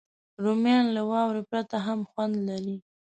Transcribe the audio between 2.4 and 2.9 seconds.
لري